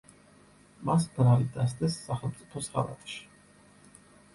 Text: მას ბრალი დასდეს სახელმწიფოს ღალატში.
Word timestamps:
მას 0.89 1.05
ბრალი 1.19 1.47
დასდეს 1.59 2.01
სახელმწიფოს 2.09 2.75
ღალატში. 2.79 3.25